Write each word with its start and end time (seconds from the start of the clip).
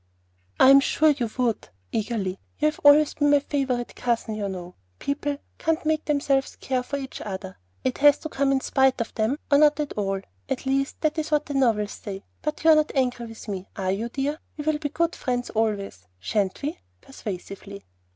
"I 0.59 0.71
am 0.71 0.79
sure 0.79 1.11
you 1.11 1.29
would," 1.37 1.69
eagerly. 1.91 2.39
"You've 2.57 2.79
always 2.83 3.13
been 3.13 3.29
my 3.29 3.39
favorite 3.39 3.93
cousin, 3.95 4.33
you 4.33 4.49
know. 4.49 4.73
People 4.97 5.37
can't 5.59 5.85
make 5.85 6.05
themselves 6.05 6.55
care 6.55 6.81
for 6.81 6.97
each 6.97 7.21
other; 7.21 7.59
it 7.83 7.99
has 7.99 8.17
to 8.21 8.29
come 8.29 8.51
in 8.51 8.61
spite 8.61 8.99
of 8.99 9.13
them 9.13 9.37
or 9.51 9.59
not 9.59 9.79
at 9.79 9.93
all, 9.93 10.21
at 10.49 10.65
least, 10.65 11.01
that 11.01 11.19
is 11.19 11.29
what 11.29 11.45
the 11.45 11.53
novels 11.53 11.91
say. 11.91 12.23
But 12.41 12.63
you're 12.63 12.73
not 12.73 12.91
angry 12.95 13.27
with 13.27 13.47
me, 13.47 13.67
are 13.75 13.91
you, 13.91 14.09
dear? 14.09 14.39
We 14.57 14.63
will 14.65 14.79
be 14.79 14.89
good 14.89 15.15
friends 15.15 15.51
always, 15.51 16.07
sha'n't 16.19 16.63
we?" 16.63 16.79
persuasively. 17.01 17.85